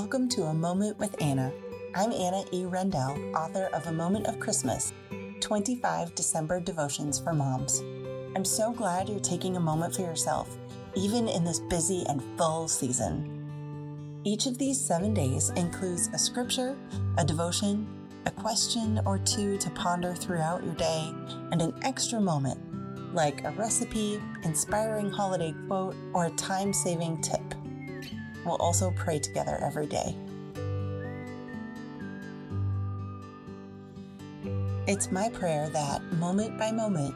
[0.00, 1.52] Welcome to A Moment with Anna.
[1.92, 2.64] I'm Anna E.
[2.64, 4.92] Rendell, author of A Moment of Christmas
[5.40, 7.80] 25 December Devotions for Moms.
[8.36, 10.56] I'm so glad you're taking a moment for yourself,
[10.94, 14.20] even in this busy and full season.
[14.22, 16.76] Each of these seven days includes a scripture,
[17.16, 17.84] a devotion,
[18.24, 21.12] a question or two to ponder throughout your day,
[21.50, 22.60] and an extra moment,
[23.12, 27.42] like a recipe, inspiring holiday quote, or a time saving tip.
[28.48, 30.16] We'll also pray together every day.
[34.86, 37.14] It's my prayer that, moment by moment,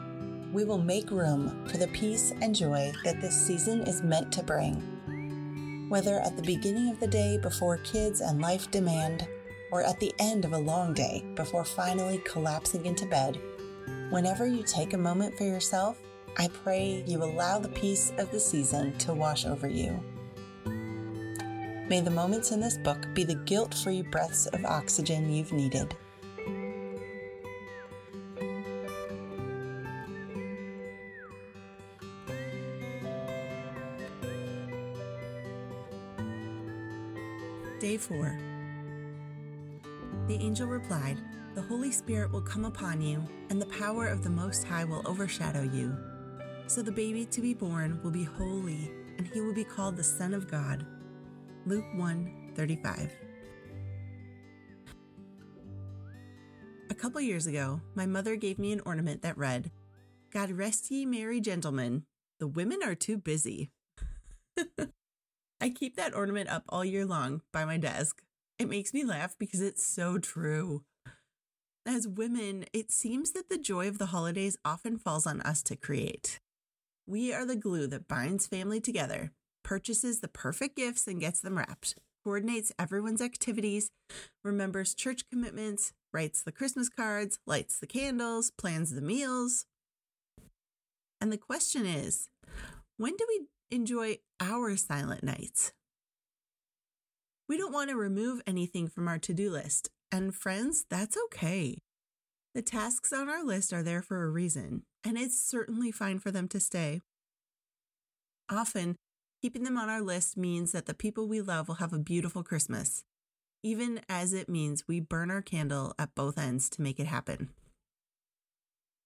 [0.53, 4.43] we will make room for the peace and joy that this season is meant to
[4.43, 5.87] bring.
[5.89, 9.27] Whether at the beginning of the day before kids and life demand,
[9.71, 13.39] or at the end of a long day before finally collapsing into bed,
[14.11, 15.97] whenever you take a moment for yourself,
[16.37, 19.99] I pray you allow the peace of the season to wash over you.
[21.89, 25.93] May the moments in this book be the guilt free breaths of oxygen you've needed.
[37.81, 38.39] Day 4
[40.27, 41.17] The angel replied,
[41.53, 45.01] The Holy Spirit will come upon you, and the power of the Most High will
[45.05, 45.93] overshadow you.
[46.67, 50.03] So the baby to be born will be holy, and he will be called the
[50.03, 50.85] Son of God.
[51.65, 53.15] Luke 1 35.
[56.89, 59.71] A couple years ago, my mother gave me an ornament that read,
[60.29, 62.03] God rest ye merry gentlemen,
[62.37, 63.71] the women are too busy.
[65.61, 68.21] I keep that ornament up all year long by my desk.
[68.59, 70.83] It makes me laugh because it's so true.
[71.85, 75.77] As women, it seems that the joy of the holidays often falls on us to
[75.77, 76.41] create.
[77.07, 79.31] We are the glue that binds family together,
[79.73, 83.89] purchases the perfect gifts and gets them wrapped, coordinates everyone's activities,
[84.43, 89.65] remembers church commitments, writes the Christmas cards, lights the candles, plans the meals.
[91.19, 92.29] And the question is
[92.97, 95.73] when do we enjoy our silent nights?
[97.49, 99.89] We don't want to remove anything from our to do list.
[100.11, 101.79] And friends, that's okay.
[102.53, 106.29] The tasks on our list are there for a reason, and it's certainly fine for
[106.29, 107.01] them to stay.
[108.51, 108.97] Often,
[109.43, 112.43] Keeping them on our list means that the people we love will have a beautiful
[112.43, 113.03] Christmas,
[113.61, 117.49] even as it means we burn our candle at both ends to make it happen.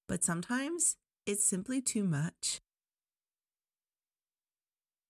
[0.07, 2.61] But sometimes it's simply too much.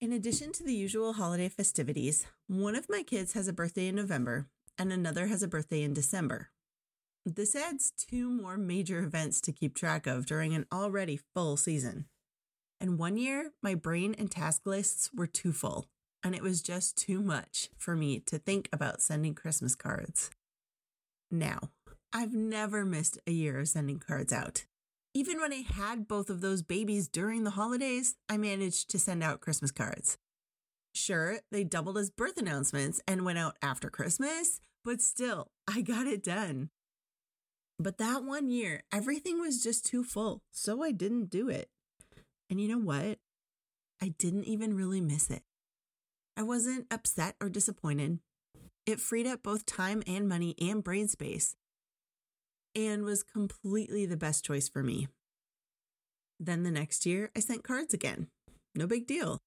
[0.00, 3.96] In addition to the usual holiday festivities, one of my kids has a birthday in
[3.96, 4.46] November
[4.78, 6.48] and another has a birthday in December.
[7.26, 12.06] This adds two more major events to keep track of during an already full season.
[12.80, 15.86] And one year, my brain and task lists were too full,
[16.22, 20.30] and it was just too much for me to think about sending Christmas cards.
[21.30, 21.70] Now,
[22.12, 24.64] I've never missed a year of sending cards out.
[25.12, 29.22] Even when I had both of those babies during the holidays, I managed to send
[29.22, 30.16] out Christmas cards.
[30.94, 36.06] Sure, they doubled as birth announcements and went out after Christmas, but still, I got
[36.06, 36.70] it done.
[37.78, 41.68] But that one year, everything was just too full, so I didn't do it.
[42.50, 43.18] And you know what?
[44.00, 45.42] I didn't even really miss it.
[46.36, 48.20] I wasn't upset or disappointed.
[48.86, 51.56] It freed up both time and money and brain space
[52.74, 55.08] and was completely the best choice for me.
[56.38, 58.28] Then the next year, I sent cards again.
[58.74, 59.38] No big deal.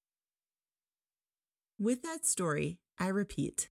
[1.78, 3.68] With that story, I repeat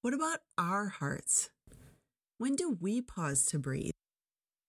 [0.00, 1.50] what about our hearts?
[2.38, 3.90] When do we pause to breathe?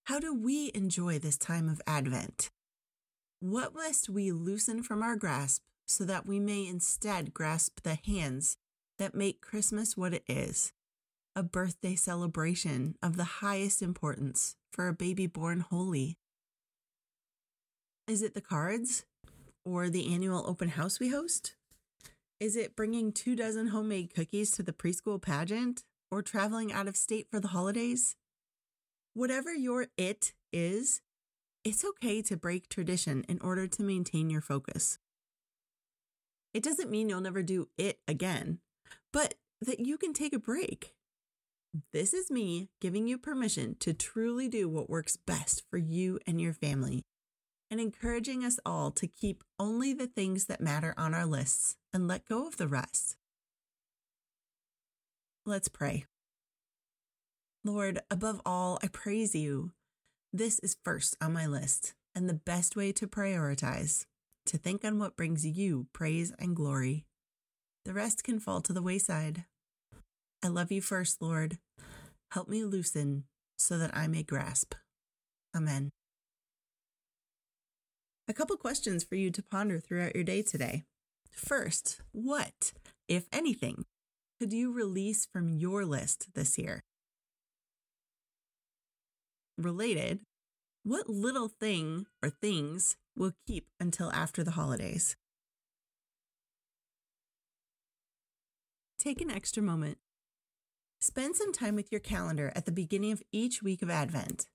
[0.04, 2.50] How do we enjoy this time of Advent?
[3.40, 8.58] What must we loosen from our grasp so that we may instead grasp the hands
[8.98, 10.74] that make Christmas what it is?
[11.34, 16.18] A birthday celebration of the highest importance for a baby born holy.
[18.06, 19.06] Is it the cards
[19.64, 21.54] or the annual open house we host?
[22.40, 26.96] Is it bringing two dozen homemade cookies to the preschool pageant or traveling out of
[26.96, 28.16] state for the holidays?
[29.14, 31.00] Whatever your it is,
[31.64, 34.98] it's okay to break tradition in order to maintain your focus.
[36.54, 38.58] It doesn't mean you'll never do it again,
[39.12, 40.94] but that you can take a break.
[41.92, 46.40] This is me giving you permission to truly do what works best for you and
[46.40, 47.04] your family,
[47.70, 52.08] and encouraging us all to keep only the things that matter on our lists and
[52.08, 53.16] let go of the rest.
[55.46, 56.06] Let's pray.
[57.64, 59.72] Lord, above all, I praise you
[60.32, 64.06] this is first on my list, and the best way to prioritize,
[64.46, 67.06] to think on what brings you praise and glory.
[67.84, 69.44] The rest can fall to the wayside.
[70.42, 71.58] I love you first, Lord.
[72.32, 73.24] Help me loosen
[73.58, 74.74] so that I may grasp.
[75.54, 75.90] Amen.
[78.28, 80.84] A couple questions for you to ponder throughout your day today.
[81.32, 82.72] First, what,
[83.08, 83.84] if anything,
[84.38, 86.84] could you release from your list this year?
[89.60, 90.20] Related,
[90.84, 95.16] what little thing or things will keep until after the holidays?
[98.98, 99.98] Take an extra moment.
[100.98, 104.48] Spend some time with your calendar at the beginning of each week of Advent.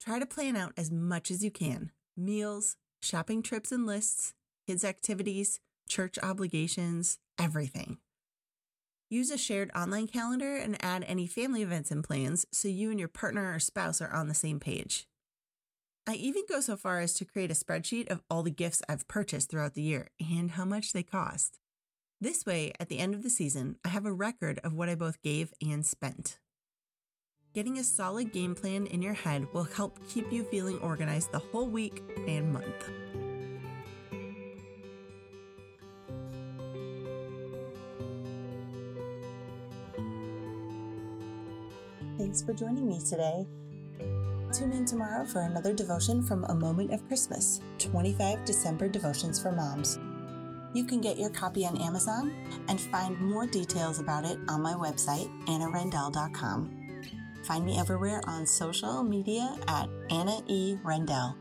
[0.00, 4.32] Try to plan out as much as you can meals, shopping trips and lists,
[4.66, 5.58] kids' activities,
[5.88, 7.98] church obligations, everything.
[9.08, 12.98] Use a shared online calendar and add any family events and plans so you and
[12.98, 15.06] your partner or spouse are on the same page.
[16.08, 19.06] I even go so far as to create a spreadsheet of all the gifts I've
[19.06, 21.58] purchased throughout the year and how much they cost.
[22.20, 24.94] This way, at the end of the season, I have a record of what I
[24.96, 26.38] both gave and spent.
[27.54, 31.38] Getting a solid game plan in your head will help keep you feeling organized the
[31.38, 32.90] whole week and month.
[42.36, 43.46] Thanks for joining me today.
[44.52, 49.52] Tune in tomorrow for another devotion from A Moment of Christmas 25 December Devotions for
[49.52, 49.98] Moms.
[50.74, 52.34] You can get your copy on Amazon
[52.68, 57.00] and find more details about it on my website, annarendell.com.
[57.44, 60.76] Find me everywhere on social media at Anna E.
[60.84, 61.34] Rendell.